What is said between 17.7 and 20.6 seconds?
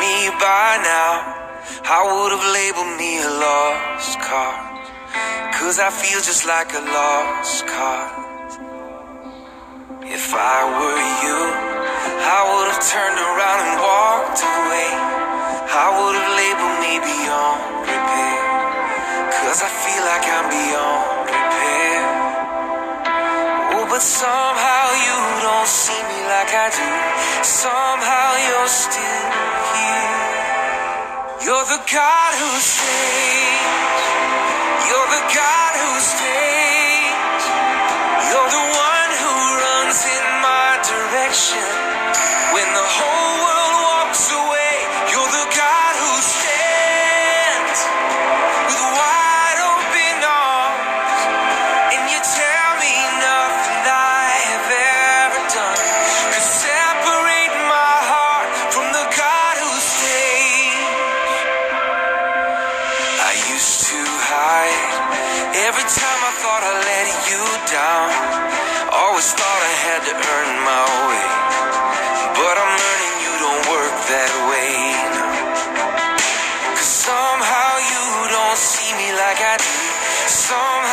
repair. Cause I feel like I'm